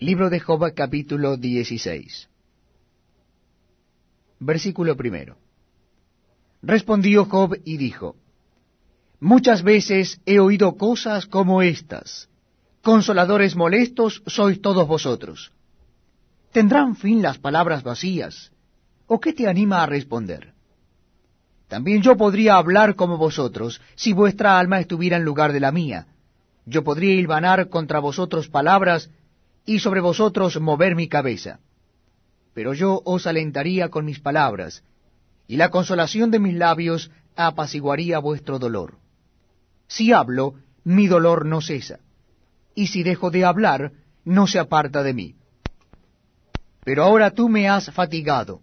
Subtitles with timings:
[0.00, 2.30] Libro de Job capítulo 16
[4.38, 5.36] Versículo primero.
[6.62, 8.16] Respondió Job y dijo,
[9.20, 12.30] Muchas veces he oído cosas como estas.
[12.80, 15.52] Consoladores molestos sois todos vosotros.
[16.50, 18.52] ¿Tendrán fin las palabras vacías?
[19.06, 20.54] ¿O qué te anima a responder?
[21.68, 26.06] También yo podría hablar como vosotros, si vuestra alma estuviera en lugar de la mía.
[26.64, 29.10] Yo podría hilvanar contra vosotros palabras,
[29.64, 31.60] y sobre vosotros mover mi cabeza.
[32.54, 34.82] Pero yo os alentaría con mis palabras,
[35.46, 38.98] y la consolación de mis labios apaciguaría vuestro dolor.
[39.88, 40.54] Si hablo,
[40.84, 42.00] mi dolor no cesa,
[42.74, 43.92] y si dejo de hablar,
[44.24, 45.34] no se aparta de mí.
[46.84, 48.62] Pero ahora tú me has fatigado,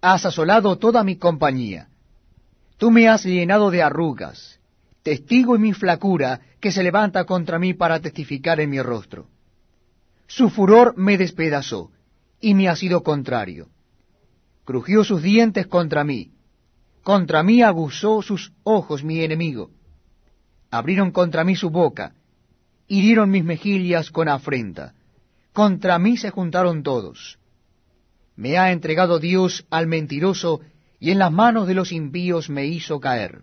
[0.00, 1.88] has asolado toda mi compañía.
[2.78, 4.58] Tú me has llenado de arrugas,
[5.02, 9.26] testigo en mi flacura que se levanta contra mí para testificar en mi rostro.
[10.30, 11.90] Su furor me despedazó,
[12.40, 13.68] y me ha sido contrario.
[14.64, 16.30] Crujió sus dientes contra mí,
[17.02, 19.72] contra mí aguzó sus ojos mi enemigo.
[20.70, 22.14] Abrieron contra mí su boca,
[22.86, 24.94] hirieron mis mejillas con afrenta,
[25.52, 27.40] contra mí se juntaron todos.
[28.36, 30.60] Me ha entregado Dios al mentiroso,
[31.00, 33.42] y en las manos de los impíos me hizo caer.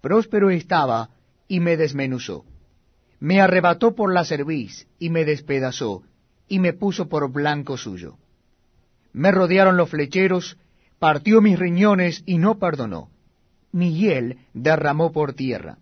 [0.00, 1.10] Próspero estaba,
[1.48, 2.46] y me desmenuzó.
[3.24, 6.02] Me arrebató por la cerviz, y me despedazó,
[6.46, 8.18] y me puso por blanco suyo.
[9.14, 10.58] Me rodearon los flecheros,
[10.98, 13.08] partió mis riñones, y no perdonó.
[13.72, 15.78] Mi hiel derramó por tierra.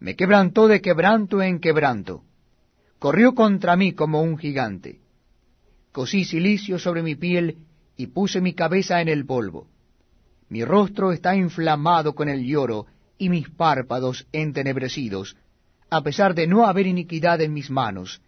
[0.00, 2.22] Me quebrantó de quebranto en quebranto.
[2.98, 5.00] Corrió contra mí como un gigante.
[5.92, 7.58] Cosí silicio sobre mi piel,
[7.94, 9.66] y puse mi cabeza en el polvo.
[10.48, 12.86] Mi rostro está inflamado con el lloro,
[13.18, 15.36] y mis párpados entenebrecidos,
[15.96, 18.20] a pesar de no haber iniquidad en mis manos,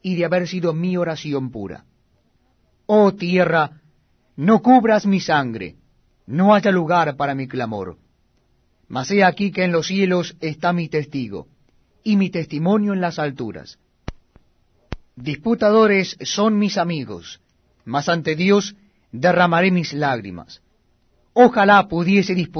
[0.00, 1.84] y de haber sido mi oración pura.
[2.86, 3.82] Oh tierra,
[4.36, 5.76] no cubras mi sangre,
[6.26, 7.98] no haya lugar para mi clamor.
[8.88, 11.48] Mas he aquí que en los cielos está mi testigo,
[12.02, 13.78] y mi testimonio en las alturas.
[15.14, 17.42] Disputadores son mis amigos,
[17.84, 18.74] mas ante Dios
[19.12, 20.62] derramaré mis lágrimas.
[21.34, 22.52] Ojalá pudiese disputar